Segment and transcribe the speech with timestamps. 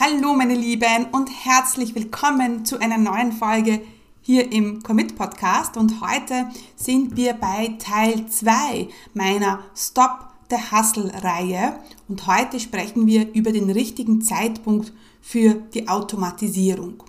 [0.00, 3.82] Hallo meine Lieben und herzlich willkommen zu einer neuen Folge
[4.20, 5.76] hier im Commit Podcast.
[5.76, 13.08] Und heute sind wir bei Teil 2 meiner Stop the Hustle Reihe und heute sprechen
[13.08, 17.02] wir über den richtigen Zeitpunkt für die Automatisierung.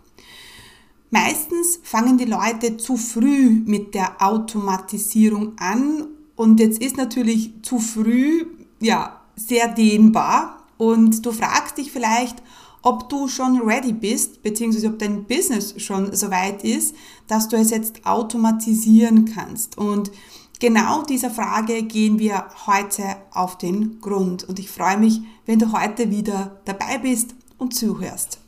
[1.11, 6.07] Meistens fangen die Leute zu früh mit der Automatisierung an.
[6.35, 8.47] Und jetzt ist natürlich zu früh
[8.79, 10.63] ja sehr dehnbar.
[10.79, 12.41] Und du fragst dich vielleicht,
[12.81, 16.95] ob du schon ready bist, beziehungsweise ob dein Business schon so weit ist,
[17.27, 19.77] dass du es jetzt automatisieren kannst.
[19.77, 20.11] Und
[20.59, 24.43] genau dieser Frage gehen wir heute auf den Grund.
[24.43, 28.39] Und ich freue mich, wenn du heute wieder dabei bist und zuhörst.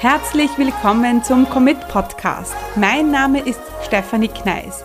[0.00, 2.54] Herzlich willkommen zum Commit Podcast.
[2.76, 4.84] Mein Name ist Stefanie Kneis.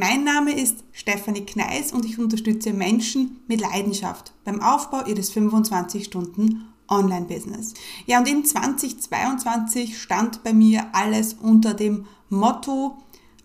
[0.00, 6.04] Mein Name ist Stefanie Kneis und ich unterstütze Menschen mit Leidenschaft beim Aufbau ihres 25
[6.04, 7.74] Stunden Online-Business.
[8.06, 12.98] Ja, und in 2022 stand bei mir alles unter dem Motto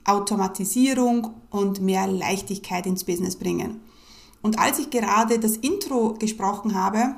[0.03, 3.79] Automatisierung und mehr Leichtigkeit ins Business bringen.
[4.43, 7.15] Und als ich gerade das Intro gesprochen habe,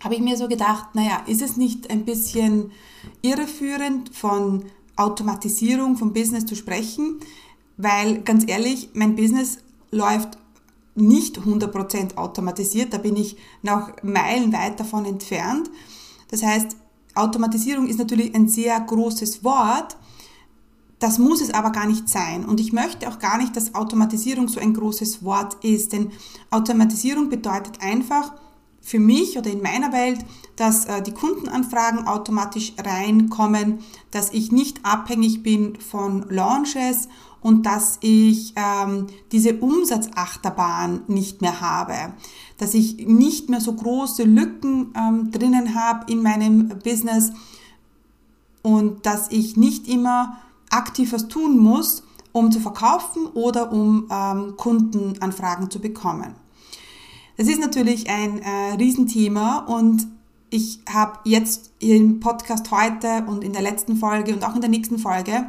[0.00, 2.72] habe ich mir so gedacht, naja, ist es nicht ein bisschen
[3.22, 4.64] irreführend von
[4.96, 7.20] Automatisierung vom Business zu sprechen?
[7.82, 9.58] Weil ganz ehrlich, mein Business
[9.90, 10.38] läuft
[10.94, 15.70] nicht 100% automatisiert, da bin ich noch meilenweit davon entfernt.
[16.30, 16.76] Das heißt,
[17.14, 19.96] Automatisierung ist natürlich ein sehr großes Wort,
[20.98, 22.44] das muss es aber gar nicht sein.
[22.44, 26.12] Und ich möchte auch gar nicht, dass Automatisierung so ein großes Wort ist, denn
[26.50, 28.32] Automatisierung bedeutet einfach,
[28.82, 30.18] für mich oder in meiner Welt,
[30.56, 33.78] dass äh, die Kundenanfragen automatisch reinkommen,
[34.10, 37.08] dass ich nicht abhängig bin von Launches
[37.42, 42.14] und dass ich ähm, diese Umsatzachterbahn nicht mehr habe,
[42.58, 47.32] dass ich nicht mehr so große Lücken ähm, drinnen habe in meinem Business
[48.62, 50.38] und dass ich nicht immer
[50.70, 56.34] aktiv was tun muss, um zu verkaufen oder um ähm, Kundenanfragen zu bekommen.
[57.36, 60.06] Das ist natürlich ein äh, Riesenthema und
[60.50, 64.70] ich habe jetzt im Podcast heute und in der letzten Folge und auch in der
[64.70, 65.46] nächsten Folge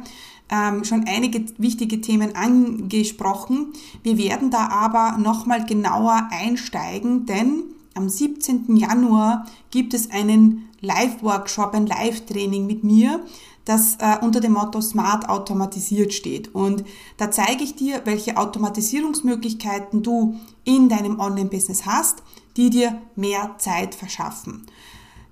[0.50, 3.72] ähm, schon einige wichtige Themen angesprochen.
[4.02, 8.76] Wir werden da aber nochmal genauer einsteigen, denn am 17.
[8.76, 13.20] Januar gibt es einen Live-Workshop, ein Live-Training mit mir,
[13.64, 16.54] das äh, unter dem Motto Smart automatisiert steht.
[16.54, 16.84] Und
[17.16, 22.22] da zeige ich dir, welche Automatisierungsmöglichkeiten du in deinem Online-Business hast,
[22.56, 24.66] die dir mehr Zeit verschaffen.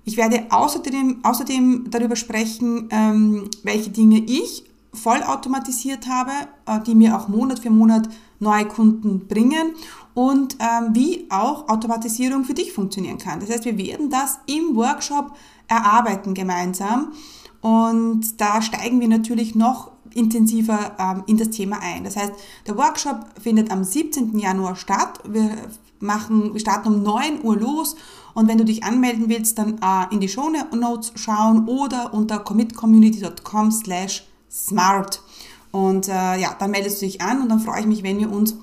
[0.05, 6.31] Ich werde außerdem, außerdem darüber sprechen, ähm, welche Dinge ich vollautomatisiert habe,
[6.65, 8.09] äh, die mir auch Monat für Monat
[8.39, 9.73] neue Kunden bringen
[10.13, 13.39] und ähm, wie auch Automatisierung für dich funktionieren kann.
[13.39, 15.35] Das heißt, wir werden das im Workshop
[15.67, 17.13] erarbeiten gemeinsam
[17.61, 22.03] und da steigen wir natürlich noch intensiver ähm, in das Thema ein.
[22.03, 22.33] Das heißt,
[22.67, 24.37] der Workshop findet am 17.
[24.37, 25.19] Januar statt.
[25.27, 25.49] Wir
[25.99, 27.95] machen, wir starten um 9 Uhr los
[28.33, 32.39] und wenn du dich anmelden willst, dann äh, in die Show Notes schauen oder unter
[32.39, 35.21] commitcommunity.com slash smart.
[35.71, 38.31] Und äh, ja, dann meldest du dich an und dann freue ich mich, wenn wir
[38.31, 38.55] uns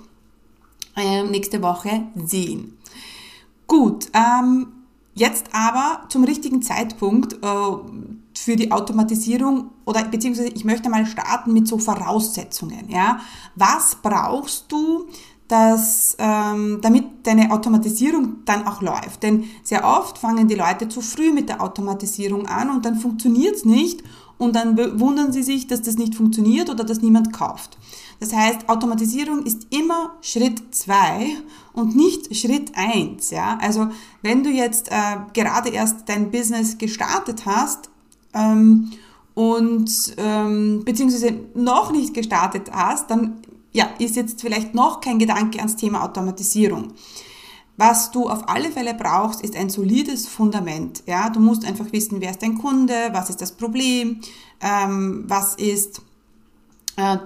[0.97, 2.78] äh, nächste Woche sehen.
[3.67, 4.69] Gut, ähm,
[5.15, 7.47] jetzt aber zum richtigen Zeitpunkt äh,
[8.37, 12.89] für die Automatisierung oder beziehungsweise ich möchte mal starten mit so Voraussetzungen.
[12.89, 13.21] Ja,
[13.57, 15.09] was brauchst du,
[15.49, 19.25] dass, ähm, damit deine Automatisierung dann auch läuft?
[19.25, 23.57] Denn sehr oft fangen die Leute zu früh mit der Automatisierung an und dann funktioniert
[23.57, 24.03] es nicht
[24.41, 27.77] und dann wundern sie sich, dass das nicht funktioniert oder dass niemand kauft.
[28.21, 31.37] Das heißt, Automatisierung ist immer Schritt zwei
[31.75, 33.31] und nicht Schritt eins.
[33.31, 33.59] Ja?
[33.60, 33.89] Also
[34.22, 37.91] wenn du jetzt äh, gerade erst dein Business gestartet hast
[38.33, 38.92] ähm,
[39.34, 45.59] und ähm, beziehungsweise noch nicht gestartet hast, dann ja, ist jetzt vielleicht noch kein Gedanke
[45.59, 46.95] ans Thema Automatisierung.
[47.80, 51.03] Was du auf alle Fälle brauchst, ist ein solides Fundament.
[51.06, 54.21] Ja, du musst einfach wissen, wer ist dein Kunde, was ist das Problem,
[54.60, 56.03] ähm, was ist,
[56.97, 57.16] äh,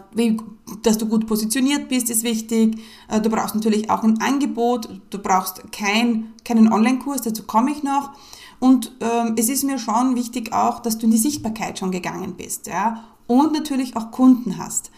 [0.84, 2.78] dass du gut positioniert bist, ist wichtig.
[3.08, 4.88] Äh, du brauchst natürlich auch ein Angebot.
[5.10, 8.12] Du brauchst kein, keinen Online-Kurs, dazu komme ich noch.
[8.60, 12.34] Und ähm, es ist mir schon wichtig auch, dass du in die Sichtbarkeit schon gegangen
[12.36, 14.92] bist, ja, und natürlich auch Kunden hast.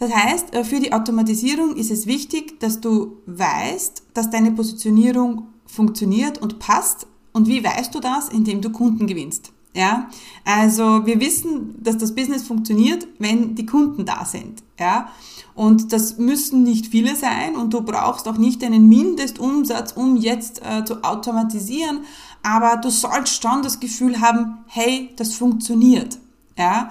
[0.00, 5.46] Das heißt, äh, für die Automatisierung ist es wichtig, dass du weißt, dass deine Positionierung
[5.66, 7.06] funktioniert und passt.
[7.32, 8.28] Und wie weißt du das?
[8.30, 9.52] Indem du Kunden gewinnst.
[9.72, 10.08] Ja,
[10.44, 14.64] also wir wissen, dass das Business funktioniert, wenn die Kunden da sind.
[14.80, 15.12] Ja,
[15.54, 20.60] und das müssen nicht viele sein und du brauchst auch nicht einen Mindestumsatz, um jetzt
[20.64, 22.00] äh, zu automatisieren.
[22.42, 26.18] Aber du sollst schon das Gefühl haben, hey, das funktioniert.
[26.58, 26.90] Ja,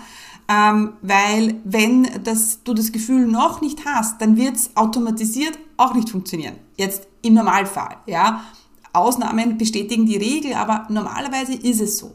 [0.49, 5.93] ähm, weil wenn das, du das Gefühl noch nicht hast, dann wird es automatisiert auch
[5.93, 6.55] nicht funktionieren.
[6.75, 7.97] Jetzt im Normalfall.
[8.07, 8.43] Ja,
[8.91, 12.11] Ausnahmen bestätigen die Regel, aber normalerweise ist es so.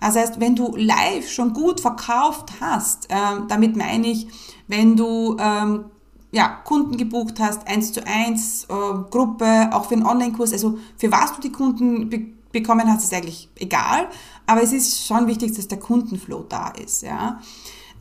[0.00, 3.14] Das heißt, wenn du live schon gut verkauft hast, äh,
[3.48, 4.26] damit meine ich,
[4.68, 5.86] wenn du ähm,
[6.30, 11.10] ja, Kunden gebucht hast, eins zu eins, äh, Gruppe, auch für einen Online-Kurs, also für
[11.10, 12.10] was du die Kunden
[12.54, 14.08] bekommen hast, ist eigentlich egal,
[14.46, 17.02] aber es ist schon wichtig, dass der Kundenflow da ist.
[17.02, 17.40] Ja.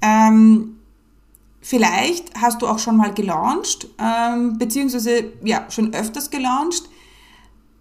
[0.01, 0.77] Ähm,
[1.59, 6.83] vielleicht hast du auch schon mal gelauncht, ähm, beziehungsweise ja, schon öfters gelauncht.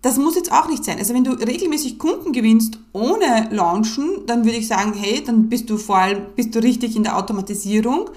[0.00, 0.98] Das muss jetzt auch nicht sein.
[0.98, 5.70] Also wenn du regelmäßig Kunden gewinnst ohne Launchen, dann würde ich sagen, hey, dann bist
[5.70, 8.10] du vor allem, bist du richtig in der Automatisierung.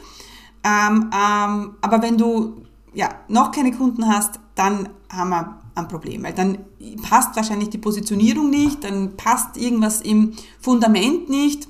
[0.63, 2.65] Ähm, ähm, aber wenn du
[2.95, 6.57] ja, noch keine Kunden hast, dann haben wir ein Problem, weil dann
[7.01, 11.67] passt wahrscheinlich die Positionierung nicht, dann passt irgendwas im Fundament nicht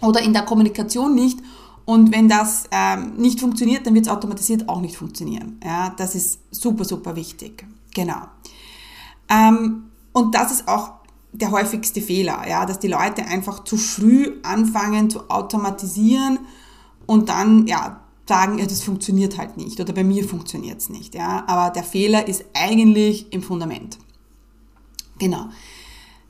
[0.00, 1.38] oder in der Kommunikation nicht.
[1.84, 5.60] Und wenn das ähm, nicht funktioniert, dann wird es automatisiert auch nicht funktionieren.
[5.64, 7.66] Ja, das ist super, super wichtig.
[7.94, 8.22] Genau.
[9.28, 10.92] Ähm, und das ist auch
[11.32, 16.40] der häufigste Fehler, ja, dass die Leute einfach zu früh anfangen zu automatisieren
[17.06, 21.14] und dann ja sagen, ja, das funktioniert halt nicht oder bei mir funktioniert es nicht.
[21.14, 23.98] Ja, aber der Fehler ist eigentlich im Fundament.
[25.20, 25.48] Genau.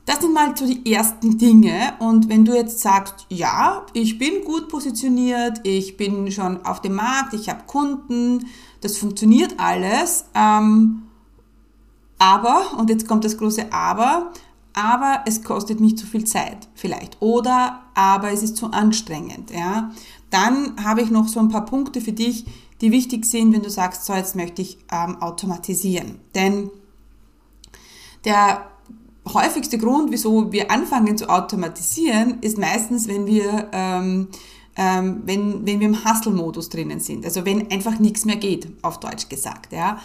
[0.05, 1.93] Das sind mal so die ersten Dinge.
[1.99, 6.95] Und wenn du jetzt sagst, ja, ich bin gut positioniert, ich bin schon auf dem
[6.95, 8.45] Markt, ich habe Kunden,
[8.81, 11.03] das funktioniert alles, ähm,
[12.17, 14.31] aber, und jetzt kommt das große Aber,
[14.73, 17.19] aber es kostet mich zu viel Zeit vielleicht.
[17.19, 19.49] Oder aber es ist zu anstrengend.
[19.51, 19.91] Ja?
[20.29, 22.45] Dann habe ich noch so ein paar Punkte für dich,
[22.79, 26.19] die wichtig sind, wenn du sagst, so jetzt möchte ich ähm, automatisieren.
[26.35, 26.69] Denn
[28.23, 28.70] der
[29.27, 34.27] häufigste Grund, wieso wir anfangen zu automatisieren, ist meistens, wenn wir, ähm,
[34.75, 37.25] ähm, wenn, wenn wir im Hustle-Modus drinnen sind.
[37.25, 39.73] Also wenn einfach nichts mehr geht, auf Deutsch gesagt.
[39.73, 39.99] Ja.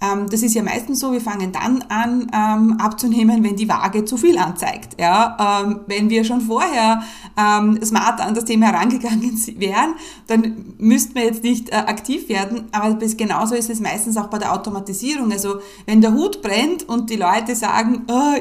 [0.00, 4.04] Ähm, das ist ja meistens so, wir fangen dann an ähm, abzunehmen, wenn die Waage
[4.04, 5.00] zu viel anzeigt.
[5.00, 5.62] Ja?
[5.64, 7.02] Ähm, wenn wir schon vorher
[7.36, 9.94] ähm, smart an das Thema herangegangen wären,
[10.28, 12.68] dann müssten wir jetzt nicht äh, aktiv werden.
[12.70, 15.32] Aber bis genauso ist es meistens auch bei der Automatisierung.
[15.32, 18.34] Also wenn der Hut brennt und die Leute sagen, oh,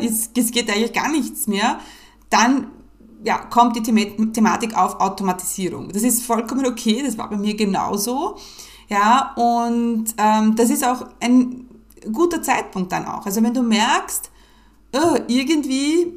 [0.52, 1.80] geht eigentlich gar nichts mehr,
[2.30, 2.68] dann
[3.24, 5.90] ja, kommt die Thematik auf Automatisierung.
[5.90, 8.38] Das ist vollkommen okay, das war bei mir genauso.
[8.90, 11.66] Ja, und ähm, das ist auch ein
[12.12, 13.26] guter Zeitpunkt dann auch.
[13.26, 14.32] Also wenn du merkst,
[14.94, 16.14] oh, irgendwie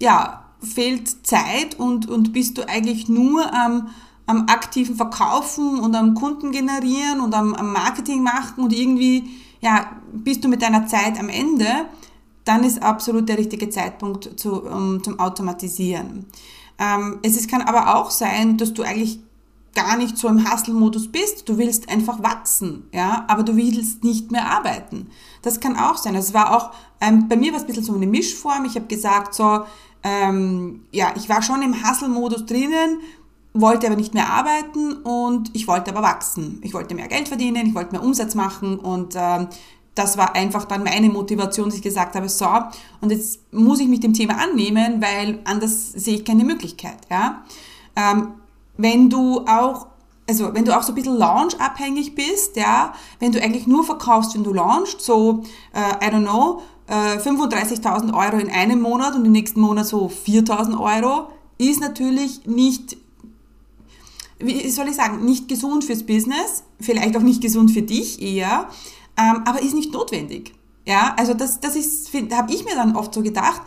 [0.00, 3.88] ja, fehlt Zeit und, und bist du eigentlich nur am,
[4.26, 9.28] am aktiven Verkaufen und am Kunden generieren und am, am Marketing machen und irgendwie
[9.64, 11.66] ja, bist du mit deiner Zeit am Ende,
[12.44, 16.26] dann ist absolut der richtige Zeitpunkt zu, um, zum Automatisieren.
[16.78, 19.20] Ähm, es ist, kann aber auch sein, dass du eigentlich
[19.74, 24.30] gar nicht so im Hustle-Modus bist, du willst einfach wachsen, ja, aber du willst nicht
[24.30, 25.08] mehr arbeiten.
[25.42, 26.14] Das kann auch sein.
[26.14, 28.64] Es war auch, ähm, bei mir war es ein bisschen so eine Mischform.
[28.64, 29.64] Ich habe gesagt, so,
[30.02, 32.98] ähm, ja, ich war schon im Hustle-Modus drinnen,
[33.52, 36.60] wollte aber nicht mehr arbeiten und ich wollte aber wachsen.
[36.62, 39.48] Ich wollte mehr Geld verdienen, ich wollte mehr Umsatz machen und ähm,
[39.94, 42.48] das war einfach dann meine Motivation, dass ich gesagt habe, so,
[43.00, 47.44] und jetzt muss ich mich dem Thema annehmen, weil anders sehe ich keine Möglichkeit, ja.
[47.94, 48.34] Ähm,
[48.76, 49.86] wenn du auch
[50.26, 54.34] also wenn du auch so ein bisschen launch-abhängig bist, ja, wenn du eigentlich nur verkaufst,
[54.34, 55.42] wenn du launchst, so,
[55.74, 60.08] äh, I don't know, äh, 35.000 Euro in einem Monat und im nächsten Monat so
[60.08, 61.28] 4.000 Euro,
[61.58, 62.96] ist natürlich nicht,
[64.38, 68.68] wie soll ich sagen, nicht gesund fürs Business, vielleicht auch nicht gesund für dich eher,
[69.16, 70.54] ähm, aber ist nicht notwendig.
[70.86, 73.62] Ja, also das, das ist, habe ich mir dann oft so gedacht,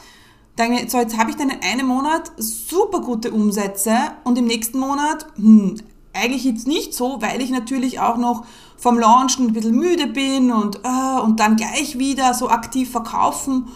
[0.57, 4.79] denke so jetzt habe ich dann in einem Monat super gute Umsätze und im nächsten
[4.79, 5.75] Monat, hm,
[6.13, 8.45] eigentlich jetzt nicht so, weil ich natürlich auch noch
[8.75, 13.67] vom Launchen ein bisschen müde bin und, äh, und dann gleich wieder so aktiv verkaufen.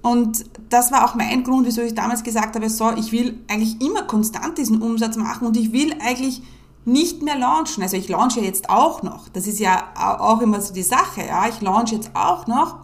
[0.00, 3.80] Und das war auch mein Grund, wieso ich damals gesagt habe, so, ich will eigentlich
[3.80, 6.42] immer konstant diesen Umsatz machen und ich will eigentlich
[6.84, 7.82] nicht mehr launchen.
[7.82, 9.28] Also ich launche jetzt auch noch.
[9.28, 11.22] Das ist ja auch immer so die Sache.
[11.26, 12.76] Ja, ich launche jetzt auch noch,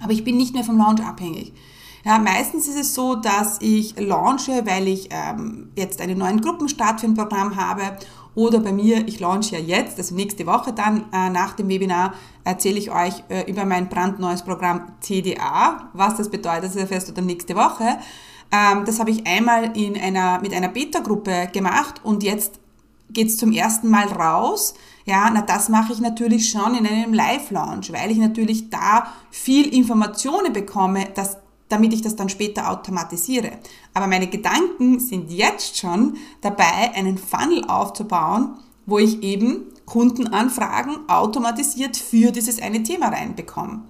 [0.00, 1.52] aber ich bin nicht mehr vom Launch abhängig.
[2.04, 7.00] Ja, meistens ist es so, dass ich launche, weil ich ähm, jetzt einen neuen Gruppenstart
[7.00, 7.96] für ein Programm habe
[8.34, 12.12] oder bei mir, ich launche ja jetzt, also nächste Woche dann äh, nach dem Webinar,
[12.44, 15.90] erzähle ich euch äh, über mein brandneues Programm TDA.
[15.94, 17.98] Was das bedeutet, das erfährst du dann nächste Woche.
[18.52, 22.60] Ähm, das habe ich einmal in einer, mit einer Beta-Gruppe gemacht und jetzt
[23.08, 24.74] geht's zum ersten Mal raus.
[25.06, 29.72] Ja, na das mache ich natürlich schon in einem Live-Launch, weil ich natürlich da viel
[29.74, 33.52] Informationen bekomme, dass damit ich das dann später automatisiere.
[33.94, 41.96] Aber meine Gedanken sind jetzt schon dabei, einen Funnel aufzubauen, wo ich eben Kundenanfragen automatisiert
[41.96, 43.82] für dieses eine Thema reinbekomme.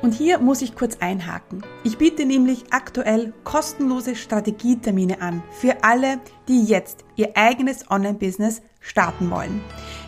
[0.00, 1.62] Und hier muss ich kurz einhaken.
[1.82, 9.30] Ich biete nämlich aktuell kostenlose Strategietermine an für alle, die jetzt ihr eigenes Online-Business starten
[9.30, 9.62] wollen.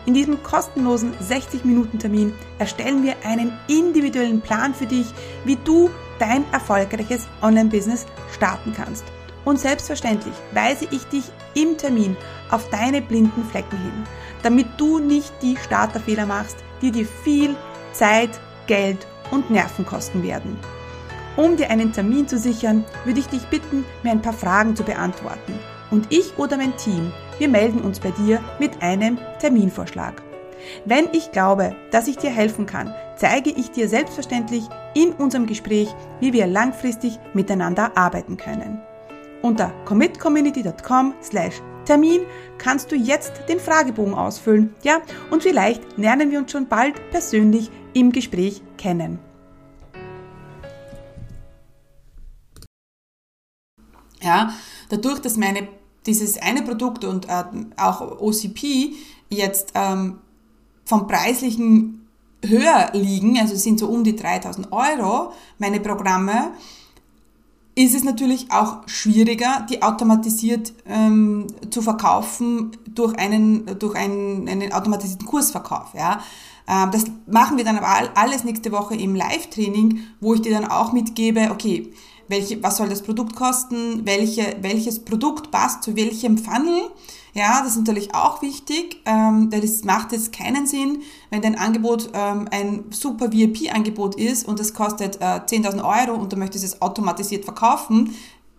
[0.05, 5.07] In diesem kostenlosen 60-Minuten-Termin erstellen wir einen individuellen Plan für dich,
[5.45, 9.05] wie du dein erfolgreiches Online-Business starten kannst.
[9.45, 11.23] Und selbstverständlich weise ich dich
[11.55, 12.15] im Termin
[12.49, 14.03] auf deine blinden Flecken hin,
[14.43, 17.55] damit du nicht die Starterfehler machst, die dir viel
[17.93, 20.57] Zeit, Geld und Nerven kosten werden.
[21.37, 24.83] Um dir einen Termin zu sichern, würde ich dich bitten, mir ein paar Fragen zu
[24.83, 25.57] beantworten.
[25.89, 30.21] Und ich oder mein Team, wir melden uns bei dir mit einem Terminvorschlag.
[30.85, 35.89] Wenn ich glaube, dass ich dir helfen kann, zeige ich dir selbstverständlich in unserem Gespräch,
[36.19, 38.79] wie wir langfristig miteinander arbeiten können.
[39.41, 41.55] Unter commitcommunity.com slash
[41.85, 42.21] Termin
[42.59, 47.71] kannst du jetzt den Fragebogen ausfüllen, ja, und vielleicht lernen wir uns schon bald persönlich
[47.95, 49.17] im Gespräch kennen.
[54.21, 54.53] Ja,
[54.89, 55.67] dadurch, dass meine,
[56.05, 57.43] dieses eine Produkt und äh,
[57.77, 58.93] auch OCP
[59.29, 60.19] jetzt ähm,
[60.85, 62.07] vom preislichen
[62.43, 66.51] höher liegen, also sind so um die 3000 Euro, meine Programme,
[67.75, 74.73] ist es natürlich auch schwieriger, die automatisiert ähm, zu verkaufen durch einen, durch einen, einen
[74.73, 75.93] automatisierten Kursverkauf.
[75.93, 76.21] Ja.
[76.67, 80.65] Ähm, das machen wir dann aber alles nächste Woche im Live-Training, wo ich dir dann
[80.65, 81.93] auch mitgebe, okay,
[82.31, 86.89] welche, was soll das Produkt kosten, welche, welches Produkt passt zu welchem Funnel.
[87.33, 91.57] Ja, das ist natürlich auch wichtig, ähm, weil es macht jetzt keinen Sinn, wenn dein
[91.57, 96.65] Angebot ähm, ein super VIP-Angebot ist und das kostet äh, 10.000 Euro und du möchtest
[96.65, 98.15] es automatisiert verkaufen,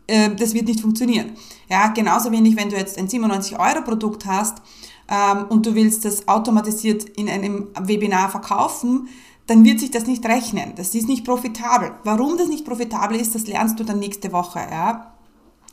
[0.06, 1.32] äh, das wird nicht funktionieren.
[1.68, 4.62] Ja, genauso wenig, wenn du jetzt ein 97-Euro-Produkt hast
[5.08, 9.08] ähm, und du willst das automatisiert in einem Webinar verkaufen,
[9.46, 10.74] dann wird sich das nicht rechnen.
[10.76, 11.92] Das ist nicht profitabel.
[12.04, 14.60] Warum das nicht profitabel ist, das lernst du dann nächste Woche.
[14.70, 15.12] Ja?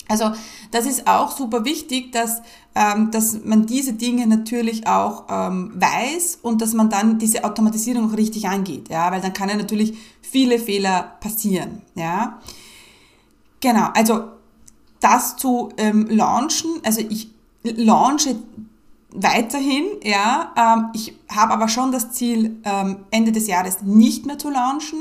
[0.09, 0.31] Also
[0.71, 2.41] das ist auch super wichtig, dass,
[2.73, 8.11] ähm, dass man diese Dinge natürlich auch ähm, weiß und dass man dann diese Automatisierung
[8.11, 12.39] auch richtig angeht, ja, weil dann kann ja natürlich viele Fehler passieren, ja.
[13.59, 14.23] Genau, also
[14.99, 17.29] das zu ähm, launchen, also ich
[17.63, 18.35] launche
[19.13, 20.53] weiterhin, ja.
[20.55, 24.99] Ähm, ich habe aber schon das Ziel, ähm, Ende des Jahres nicht mehr zu launchen.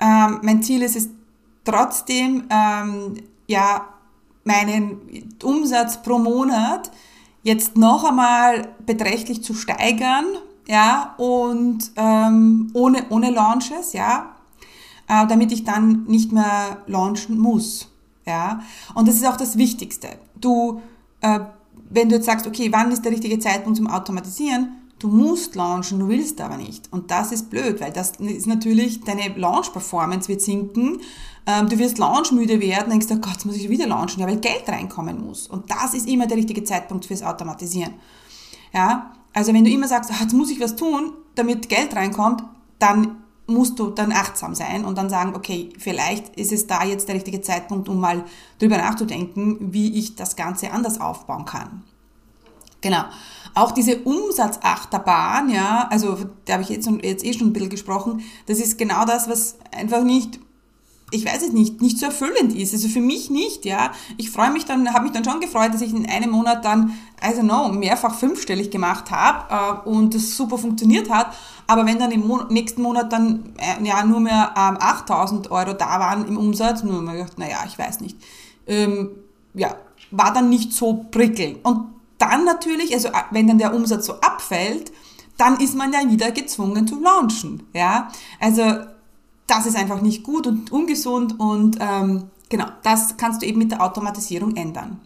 [0.00, 1.08] Ähm, mein Ziel ist es
[1.64, 3.14] trotzdem, ähm,
[3.46, 3.86] ja,
[4.44, 6.90] meinen Umsatz pro Monat
[7.42, 10.26] jetzt noch einmal beträchtlich zu steigern,
[10.66, 14.34] ja, und ähm, ohne, ohne Launches, ja,
[15.08, 17.90] äh, damit ich dann nicht mehr launchen muss,
[18.26, 18.60] ja.
[18.94, 20.08] Und das ist auch das Wichtigste.
[20.34, 20.80] Du
[21.20, 21.40] äh,
[21.94, 24.80] wenn du jetzt sagst, okay, wann ist der richtige Zeitpunkt zum Automatisieren?
[24.98, 26.92] Du musst launchen, du willst aber nicht.
[26.92, 31.00] Und das ist blöd, weil das ist natürlich, deine Launch-Performance wird sinken.
[31.46, 34.38] Ähm, du wirst launchmüde werden, denkst, oh Gott, jetzt muss ich wieder launchen, ja, weil
[34.38, 35.46] Geld reinkommen muss.
[35.46, 37.94] Und das ist immer der richtige Zeitpunkt fürs Automatisieren.
[38.72, 42.42] Ja, also wenn du immer sagst, oh, jetzt muss ich was tun, damit Geld reinkommt,
[42.78, 47.08] dann musst du dann achtsam sein und dann sagen, okay, vielleicht ist es da jetzt
[47.08, 48.24] der richtige Zeitpunkt, um mal
[48.58, 51.82] drüber nachzudenken, wie ich das Ganze anders aufbauen kann.
[52.80, 53.04] Genau.
[53.54, 58.22] Auch diese Umsatzachterbahn, ja, also da habe ich jetzt, jetzt eh schon ein bisschen gesprochen,
[58.46, 60.40] das ist genau das, was einfach nicht
[61.10, 62.72] ich weiß es nicht, nicht so erfüllend ist.
[62.72, 63.92] Also für mich nicht, ja.
[64.16, 66.94] Ich freue mich dann, habe mich dann schon gefreut, dass ich in einem Monat dann,
[67.22, 71.34] I don't know, mehrfach fünfstellig gemacht habe äh, und das super funktioniert hat.
[71.66, 75.74] Aber wenn dann im Mon nächsten Monat dann äh, ja nur mehr ähm, 8000 Euro
[75.74, 78.18] da waren im Umsatz, nur mal gedacht, naja, ich weiß nicht.
[78.66, 79.10] Ähm,
[79.54, 79.76] ja,
[80.10, 81.64] war dann nicht so prickelnd.
[81.64, 84.90] Und dann natürlich, also äh, wenn dann der Umsatz so abfällt,
[85.36, 87.64] dann ist man ja wieder gezwungen zu launchen.
[87.72, 88.08] Ja,
[88.40, 88.62] also
[89.46, 93.70] das ist einfach nicht gut und ungesund und ähm, genau, das kannst du eben mit
[93.70, 95.00] der Automatisierung ändern.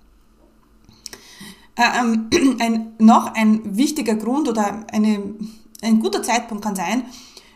[1.76, 2.28] Äh, ähm,
[2.60, 5.34] ein, noch ein wichtiger Grund oder eine,
[5.82, 7.04] ein guter Zeitpunkt kann sein,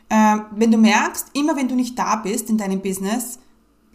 [0.09, 3.39] äh, wenn du merkst, immer wenn du nicht da bist in deinem Business,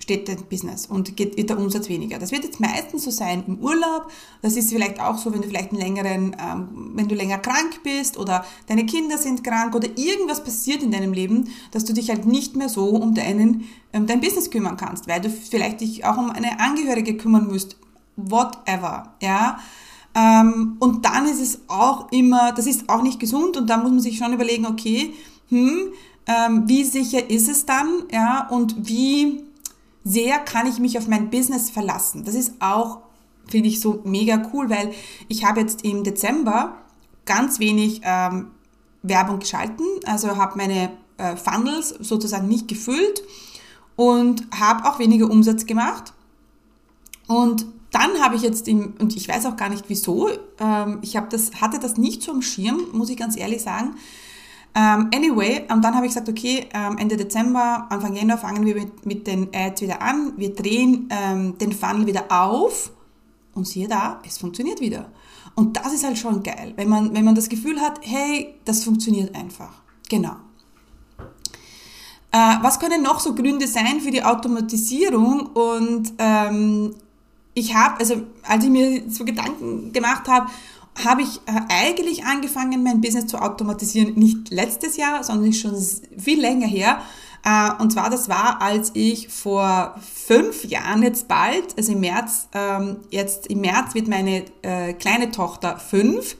[0.08, 2.18] steht dein Business und geht, wird der Umsatz weniger.
[2.18, 4.10] Das wird jetzt meistens so sein im Urlaub.
[4.42, 7.82] Das ist vielleicht auch so, wenn du vielleicht einen längeren, ähm, wenn du länger krank
[7.84, 12.10] bist oder deine Kinder sind krank oder irgendwas passiert in deinem Leben, dass du dich
[12.10, 16.06] halt nicht mehr so um deinen, ähm, dein Business kümmern kannst, weil du vielleicht dich
[16.06, 17.76] auch um eine Angehörige kümmern musst.
[18.16, 19.60] Whatever, ja.
[20.16, 23.92] Ähm, und dann ist es auch immer, das ist auch nicht gesund und da muss
[23.92, 25.14] man sich schon überlegen, okay,
[25.50, 25.90] hm,
[26.28, 29.47] ähm, wie sicher ist es dann, ja, und wie,
[30.08, 32.24] sehr kann ich mich auf mein Business verlassen.
[32.24, 33.00] Das ist auch,
[33.48, 34.94] finde ich, so mega cool, weil
[35.28, 36.78] ich habe jetzt im Dezember
[37.26, 38.52] ganz wenig ähm,
[39.04, 43.22] Werbung geschalten, also habe meine äh, Funnels sozusagen nicht gefüllt
[43.96, 46.14] und habe auch weniger Umsatz gemacht.
[47.28, 51.18] Und dann habe ich jetzt im, und ich weiß auch gar nicht wieso, ähm, ich
[51.18, 53.96] habe das, hatte das nicht so am Schirm, muss ich ganz ehrlich sagen,
[54.76, 58.76] ähm, anyway, und dann habe ich gesagt, okay, um, Ende Dezember, Anfang Januar fangen wir
[58.76, 60.34] mit, mit den Ads wieder an.
[60.38, 62.92] Wir drehen ähm, den Funnel wieder auf
[63.56, 65.12] und siehe da, es funktioniert wieder.
[65.56, 68.84] Und das ist halt schon geil, wenn man, wenn man das Gefühl hat, hey, das
[68.84, 69.82] funktioniert einfach.
[70.10, 70.36] Genau.
[72.32, 75.48] Äh, was können noch so Gründe sein für die Automatisierung?
[75.48, 76.94] Und ähm,
[77.56, 80.52] ich habe, also als ich mir so Gedanken gemacht habe,
[81.04, 85.76] habe ich äh, eigentlich angefangen, mein Business zu automatisieren, nicht letztes Jahr, sondern schon
[86.18, 87.02] viel länger her.
[87.44, 92.48] Äh, und zwar, das war, als ich vor fünf Jahren jetzt bald, also im März,
[92.54, 96.36] ähm, jetzt im März wird meine äh, kleine Tochter fünf.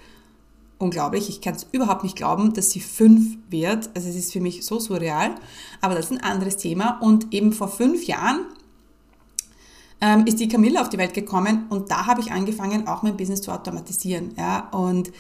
[0.80, 3.90] Unglaublich, ich kann es überhaupt nicht glauben, dass sie fünf wird.
[3.96, 5.36] Also es ist für mich so surreal,
[5.82, 7.00] aber das ist ein anderes Thema.
[7.02, 8.46] Und eben vor fünf Jahren
[10.02, 13.18] ähm, ist die Camilla auf die Welt gekommen und da habe ich angefangen, auch mein
[13.18, 14.34] Business zu automatisieren.
[14.38, 14.70] Ja?
[14.72, 15.12] Und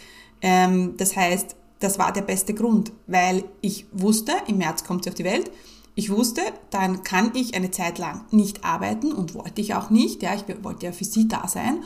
[0.41, 5.10] ähm, das heißt, das war der beste Grund, weil ich wusste, im März kommt sie
[5.10, 5.51] auf die Welt.
[5.96, 10.22] Ich wusste, dann kann ich eine Zeit lang nicht arbeiten und wollte ich auch nicht.
[10.22, 11.79] Ja, ich wollte ja für sie da sein.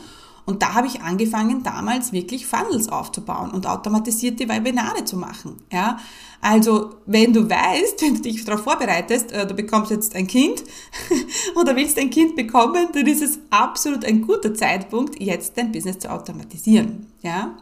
[0.44, 5.58] Und da habe ich angefangen, damals wirklich Funnels aufzubauen und automatisierte Webinare zu machen.
[5.72, 5.98] Ja?
[6.40, 10.64] Also, wenn du weißt, wenn du dich darauf vorbereitest, äh, du bekommst jetzt ein Kind
[11.54, 16.00] oder willst ein Kind bekommen, dann ist es absolut ein guter Zeitpunkt, jetzt dein Business
[16.00, 17.06] zu automatisieren.
[17.22, 17.56] Ja?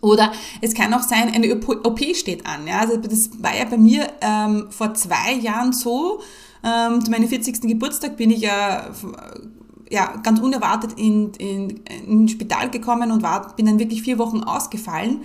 [0.00, 2.66] Oder es kann auch sein, eine OP steht an.
[2.68, 2.80] Ja?
[2.80, 6.20] Also das war ja bei mir ähm, vor zwei Jahren so.
[6.62, 7.62] Ähm, zu meinem 40.
[7.62, 8.90] Geburtstag bin ich ja
[9.90, 14.42] ja, ganz unerwartet in, in, in Spital gekommen und war, bin dann wirklich vier Wochen
[14.42, 15.22] ausgefallen.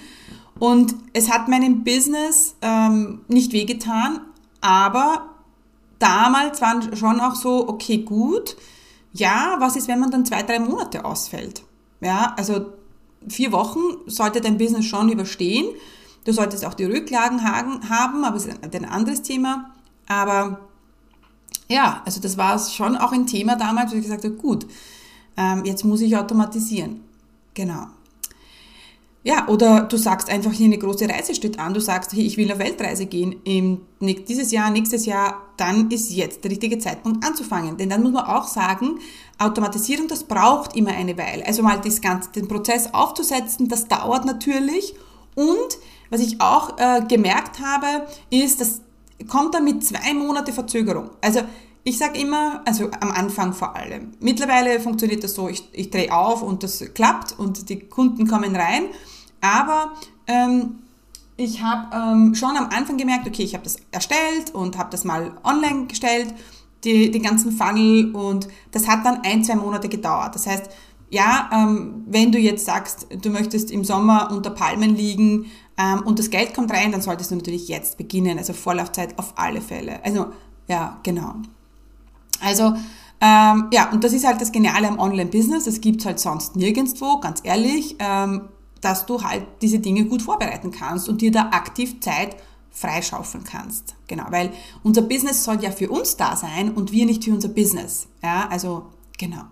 [0.60, 4.22] Und es hat meinem Business ähm, nicht wehgetan,
[4.62, 5.30] aber
[6.00, 8.56] damals war schon auch so, okay, gut,
[9.14, 11.64] ja, was ist, wenn man dann zwei, drei Monate ausfällt?
[12.02, 12.74] Ja, also
[13.28, 15.68] vier Wochen sollte dein Business schon überstehen.
[16.26, 19.72] Du solltest auch die Rücklagen haben, aber es ist ein anderes Thema.
[20.08, 20.60] Aber
[21.68, 24.66] ja, also das war schon auch ein Thema damals, wo ich gesagt habe, gut,
[25.38, 27.02] ähm, jetzt muss ich automatisieren.
[27.54, 27.88] Genau.
[29.24, 32.38] Ja, oder du sagst einfach, hier eine große Reise steht an, du sagst, hey, ich
[32.38, 37.26] will auf Weltreise gehen, im, dieses Jahr, nächstes Jahr, dann ist jetzt der richtige Zeitpunkt
[37.26, 37.76] anzufangen.
[37.78, 39.00] Denn dann muss man auch sagen,
[39.40, 41.44] Automatisierung, das braucht immer eine Weile.
[41.48, 44.94] Also mal das Ganze, den Prozess aufzusetzen, das dauert natürlich.
[45.34, 45.80] Und
[46.12, 48.82] was ich auch äh, gemerkt habe, ist, dass
[49.28, 51.12] kommt dann mit zwei Monate Verzögerung.
[51.22, 51.42] Also
[51.84, 54.14] ich sage immer, also am Anfang vor allem.
[54.20, 58.56] Mittlerweile funktioniert das so, ich, ich drehe auf und das klappt und die Kunden kommen
[58.56, 58.86] rein.
[59.40, 59.94] Aber
[60.26, 60.80] ähm,
[61.38, 65.04] ich habe ähm, schon am Anfang gemerkt, okay, ich habe das erstellt und habe das
[65.04, 66.34] mal online gestellt,
[66.84, 70.34] die, die ganzen Funnel und das hat dann ein, zwei Monate gedauert.
[70.36, 70.70] Das heißt,
[71.10, 76.20] ja, ähm, wenn du jetzt sagst, du möchtest im Sommer unter Palmen liegen ähm, und
[76.20, 80.04] das Geld kommt rein, dann solltest du natürlich jetzt beginnen, also Vorlaufzeit auf alle Fälle.
[80.04, 80.28] Also
[80.68, 81.36] ja, genau.
[82.42, 82.74] Also
[83.22, 87.20] ähm, ja, und das ist halt das Geniale am Online-Business, das gibt's halt sonst nirgendwo,
[87.20, 88.50] ganz ehrlich, ähm,
[88.82, 92.36] dass du halt diese Dinge gut vorbereiten kannst und dir da aktiv Zeit
[92.72, 93.96] freischaufeln kannst.
[94.08, 94.52] Genau, weil
[94.84, 98.08] unser Business soll ja für uns da sein und wir nicht für unser Business.
[98.22, 98.88] Ja, also
[99.18, 99.44] genau.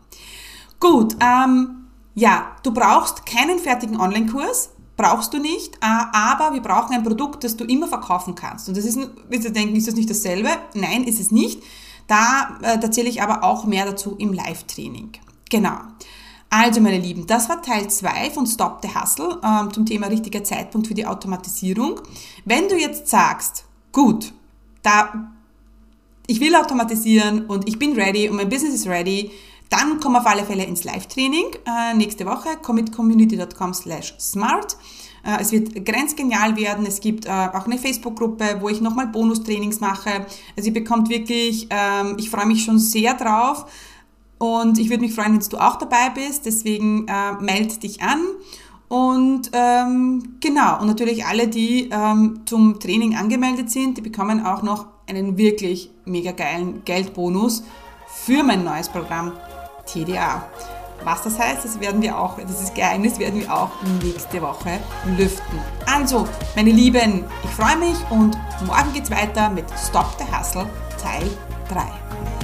[0.84, 6.94] Gut, ähm, ja, du brauchst keinen fertigen Online-Kurs, brauchst du nicht, äh, aber wir brauchen
[6.94, 8.68] ein Produkt, das du immer verkaufen kannst.
[8.68, 10.50] Und das ist, willst du denken, ist das nicht dasselbe?
[10.74, 11.64] Nein, ist es nicht.
[12.08, 15.12] Da äh, erzähle ich aber auch mehr dazu im Live-Training.
[15.50, 15.78] Genau.
[16.50, 20.44] Also, meine Lieben, das war Teil 2 von Stop the Hustle ähm, zum Thema richtiger
[20.44, 22.02] Zeitpunkt für die Automatisierung.
[22.44, 24.34] Wenn du jetzt sagst, gut,
[24.82, 25.32] da,
[26.28, 29.32] ich will automatisieren und ich bin ready und mein Business ist ready,
[29.74, 34.78] dann komm auf alle Fälle ins Live-Training äh, nächste Woche, commitcommunity.com slash smart.
[35.26, 36.86] Äh, es wird grenzgenial werden.
[36.86, 40.28] Es gibt äh, auch eine Facebook-Gruppe, wo ich nochmal Bonustrainings mache.
[40.56, 43.66] Also ihr bekommt wirklich, ähm, ich freue mich schon sehr drauf.
[44.38, 46.46] Und ich würde mich freuen, wenn du auch dabei bist.
[46.46, 48.20] Deswegen äh, meld dich an.
[48.90, 54.62] Und ähm, genau, und natürlich alle, die ähm, zum Training angemeldet sind, die bekommen auch
[54.62, 57.64] noch einen wirklich mega geilen Geldbonus
[58.08, 59.32] für mein neues Programm
[59.86, 60.44] TDA.
[61.04, 64.80] Was das heißt, das werden wir auch, dieses Geheimnis werden wir auch nächste Woche
[65.18, 65.60] lüften.
[65.86, 70.70] Also, meine Lieben, ich freue mich und morgen geht's weiter mit Stop the Hustle
[71.02, 71.30] Teil
[71.70, 72.43] 3.